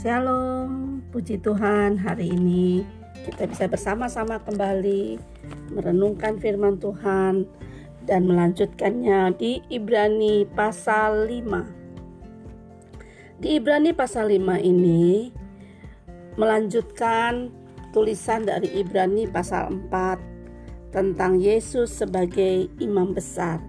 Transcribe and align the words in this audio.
Shalom, 0.00 1.04
puji 1.12 1.36
Tuhan 1.44 2.00
hari 2.00 2.32
ini 2.32 2.88
kita 3.28 3.44
bisa 3.44 3.68
bersama-sama 3.68 4.40
kembali 4.40 5.20
merenungkan 5.76 6.40
firman 6.40 6.80
Tuhan 6.80 7.44
dan 8.08 8.24
melanjutkannya 8.24 9.36
di 9.36 9.60
Ibrani 9.68 10.48
pasal 10.56 11.28
5. 11.28 13.44
Di 13.44 13.60
Ibrani 13.60 13.92
pasal 13.92 14.32
5 14.32 14.40
ini 14.64 15.36
melanjutkan 16.40 17.52
tulisan 17.92 18.48
dari 18.48 18.72
Ibrani 18.80 19.28
pasal 19.28 19.68
4 19.92 20.96
tentang 20.96 21.36
Yesus 21.36 21.92
sebagai 21.92 22.72
imam 22.80 23.12
besar 23.12 23.60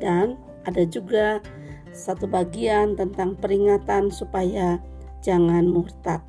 dan 0.00 0.40
ada 0.64 0.88
juga 0.88 1.44
satu 1.92 2.24
bagian 2.24 2.96
tentang 2.96 3.36
peringatan 3.36 4.08
supaya 4.08 4.80
jangan 5.24 5.66
murtad 5.66 6.22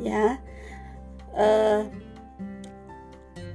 ya. 0.00 0.40
Eh, 1.36 1.82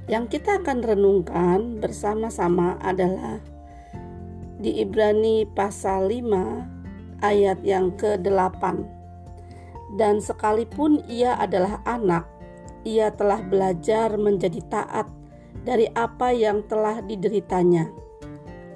yang 0.06 0.30
kita 0.30 0.62
akan 0.62 0.86
renungkan 0.86 1.82
bersama-sama 1.82 2.78
adalah 2.78 3.42
di 4.62 4.80
Ibrani 4.80 5.44
pasal 5.50 6.08
5 6.08 7.22
ayat 7.26 7.58
yang 7.66 7.92
ke-8 7.98 8.62
dan 9.98 10.22
sekalipun 10.22 11.02
ia 11.10 11.34
adalah 11.36 11.82
anak 11.84 12.24
ia 12.86 13.10
telah 13.10 13.42
belajar 13.42 14.14
menjadi 14.14 14.62
taat 14.70 15.10
dari 15.66 15.90
apa 15.98 16.30
yang 16.30 16.62
telah 16.70 17.02
dideritanya. 17.02 17.90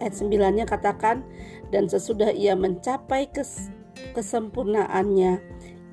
Ayat 0.03 0.19
9-nya 0.19 0.67
katakan 0.67 1.23
dan 1.71 1.87
sesudah 1.87 2.35
ia 2.35 2.59
mencapai 2.59 3.31
kes 3.31 3.71
kesempurnaannya 4.19 5.39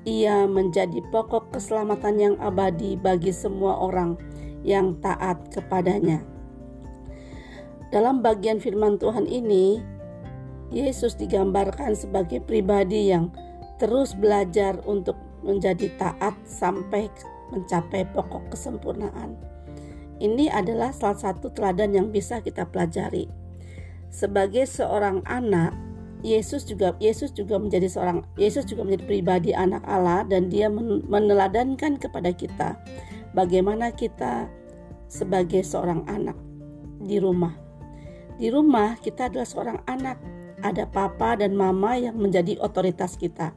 ia 0.08 0.48
menjadi 0.48 1.04
pokok 1.12 1.52
keselamatan 1.52 2.16
yang 2.16 2.34
abadi 2.40 2.96
bagi 2.96 3.28
semua 3.28 3.76
orang 3.76 4.16
yang 4.64 4.96
taat 5.04 5.36
kepadanya. 5.52 6.24
Dalam 7.92 8.24
bagian 8.24 8.56
firman 8.56 8.96
Tuhan 8.96 9.28
ini, 9.28 9.84
Yesus 10.72 11.16
digambarkan 11.16 11.92
sebagai 11.92 12.40
pribadi 12.40 13.12
yang 13.12 13.32
terus 13.76 14.16
belajar 14.16 14.80
untuk 14.88 15.16
menjadi 15.44 15.92
taat 16.00 16.36
sampai 16.44 17.08
mencapai 17.52 18.04
pokok 18.12 18.52
kesempurnaan. 18.52 19.36
Ini 20.18 20.50
adalah 20.50 20.90
salah 20.90 21.16
satu 21.30 21.48
teladan 21.54 21.94
yang 21.94 22.08
bisa 22.10 22.42
kita 22.42 22.66
pelajari. 22.68 23.30
Sebagai 24.10 24.66
seorang 24.66 25.22
anak, 25.24 25.72
Yesus 26.26 26.66
juga 26.66 26.98
Yesus 26.98 27.30
juga 27.30 27.62
menjadi 27.62 27.86
seorang 27.86 28.26
Yesus 28.34 28.66
juga 28.66 28.82
menjadi 28.82 29.04
pribadi 29.06 29.50
anak 29.54 29.86
Allah 29.86 30.26
dan 30.26 30.50
dia 30.50 30.66
meneladankan 31.06 31.94
kepada 32.02 32.34
kita 32.34 32.74
bagaimana 33.38 33.94
kita 33.94 34.50
sebagai 35.06 35.62
seorang 35.62 36.02
anak 36.10 36.34
di 37.02 37.22
rumah. 37.22 37.54
Di 38.38 38.50
rumah 38.50 38.98
kita 38.98 39.30
adalah 39.30 39.46
seorang 39.46 39.78
anak, 39.86 40.18
ada 40.62 40.86
papa 40.86 41.38
dan 41.38 41.54
mama 41.54 41.94
yang 41.98 42.18
menjadi 42.18 42.58
otoritas 42.62 43.14
kita. 43.14 43.54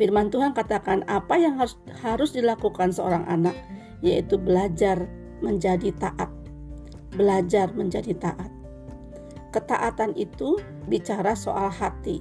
Firman 0.00 0.30
Tuhan 0.32 0.54
katakan 0.54 1.02
apa 1.10 1.36
yang 1.36 1.58
harus 1.58 1.74
harus 2.04 2.30
dilakukan 2.32 2.94
seorang 2.94 3.26
anak 3.26 3.56
yaitu 4.00 4.38
belajar 4.38 5.10
menjadi 5.42 5.90
taat. 5.96 6.30
Belajar 7.16 7.72
menjadi 7.74 8.14
taat. 8.14 8.57
Ketaatan 9.48 10.12
itu 10.12 10.60
bicara 10.92 11.32
soal 11.32 11.72
hati. 11.72 12.20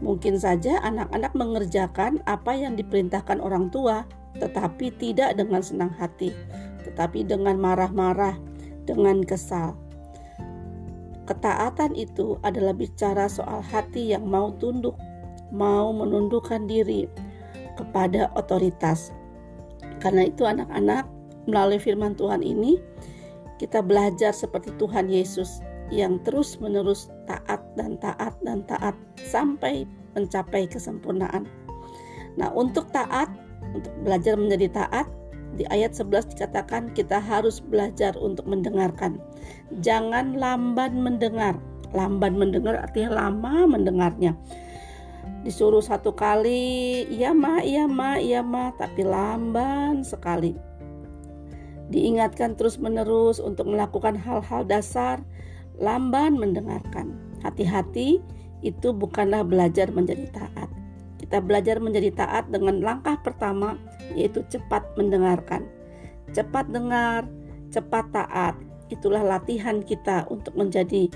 Mungkin 0.00 0.38
saja 0.40 0.78
anak-anak 0.80 1.34
mengerjakan 1.34 2.22
apa 2.24 2.54
yang 2.54 2.78
diperintahkan 2.78 3.42
orang 3.42 3.68
tua, 3.68 4.06
tetapi 4.38 4.94
tidak 4.96 5.34
dengan 5.36 5.60
senang 5.60 5.92
hati, 5.92 6.32
tetapi 6.86 7.26
dengan 7.26 7.58
marah-marah, 7.58 8.38
dengan 8.86 9.20
kesal. 9.26 9.74
Ketaatan 11.28 11.92
itu 11.92 12.40
adalah 12.40 12.72
bicara 12.72 13.28
soal 13.28 13.60
hati 13.60 14.16
yang 14.16 14.24
mau 14.24 14.48
tunduk, 14.56 14.96
mau 15.52 15.92
menundukkan 15.92 16.64
diri 16.64 17.04
kepada 17.76 18.32
otoritas. 18.32 19.12
Karena 20.00 20.24
itu, 20.24 20.48
anak-anak 20.48 21.04
melalui 21.44 21.76
firman 21.76 22.16
Tuhan 22.16 22.40
ini, 22.40 22.80
kita 23.60 23.84
belajar 23.84 24.32
seperti 24.32 24.72
Tuhan 24.80 25.10
Yesus 25.10 25.60
yang 25.88 26.20
terus-menerus 26.24 27.08
taat 27.24 27.60
dan 27.76 27.96
taat 28.00 28.36
dan 28.44 28.64
taat 28.68 28.94
sampai 29.16 29.88
mencapai 30.12 30.68
kesempurnaan. 30.68 31.48
Nah, 32.36 32.52
untuk 32.54 32.92
taat, 32.92 33.28
untuk 33.74 33.92
belajar 34.04 34.36
menjadi 34.36 34.68
taat, 34.84 35.06
di 35.56 35.64
ayat 35.72 35.96
11 35.96 36.36
dikatakan 36.36 36.92
kita 36.92 37.18
harus 37.18 37.58
belajar 37.58 38.14
untuk 38.20 38.44
mendengarkan. 38.46 39.18
Jangan 39.80 40.36
lamban 40.36 41.00
mendengar. 41.00 41.56
Lamban 41.96 42.36
mendengar 42.36 42.76
artinya 42.76 43.26
lama 43.26 43.64
mendengarnya. 43.64 44.36
Disuruh 45.42 45.80
satu 45.80 46.12
kali, 46.12 47.08
iya 47.08 47.32
ma, 47.32 47.64
iya 47.64 47.88
ma, 47.88 48.20
iya 48.20 48.44
ma, 48.44 48.76
tapi 48.76 49.02
lamban 49.02 50.04
sekali. 50.04 50.52
Diingatkan 51.88 52.52
terus-menerus 52.52 53.40
untuk 53.40 53.72
melakukan 53.72 54.20
hal-hal 54.20 54.68
dasar 54.68 55.24
lamban 55.78 56.36
mendengarkan. 56.36 57.14
Hati-hati, 57.42 58.18
itu 58.62 58.90
bukanlah 58.90 59.46
belajar 59.46 59.90
menjadi 59.94 60.26
taat. 60.34 60.68
Kita 61.18 61.38
belajar 61.38 61.78
menjadi 61.78 62.10
taat 62.14 62.50
dengan 62.50 62.82
langkah 62.82 63.18
pertama, 63.22 63.78
yaitu 64.14 64.42
cepat 64.50 64.82
mendengarkan. 64.98 65.66
Cepat 66.34 66.70
dengar, 66.70 67.26
cepat 67.70 68.10
taat. 68.10 68.54
Itulah 68.88 69.20
latihan 69.22 69.84
kita 69.84 70.24
untuk 70.32 70.56
menjadi 70.56 71.06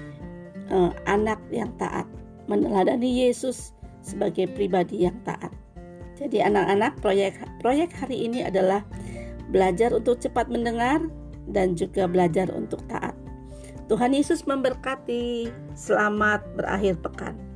uh, 0.71 0.93
anak 1.09 1.41
yang 1.49 1.73
taat, 1.81 2.05
meneladani 2.47 3.27
Yesus 3.27 3.73
sebagai 4.05 4.51
pribadi 4.53 5.09
yang 5.09 5.17
taat. 5.25 5.51
Jadi 6.19 6.45
anak-anak 6.45 7.01
proyek 7.01 7.41
proyek 7.65 7.91
hari 7.97 8.29
ini 8.29 8.45
adalah 8.45 8.85
belajar 9.49 9.91
untuk 9.97 10.21
cepat 10.21 10.47
mendengar 10.53 11.03
dan 11.51 11.75
juga 11.75 12.07
belajar 12.07 12.53
untuk 12.53 12.85
taat. 12.87 13.12
Tuhan 13.91 14.15
Yesus 14.15 14.47
memberkati. 14.47 15.51
Selamat 15.75 16.45
berakhir 16.55 16.99
pekan. 17.03 17.52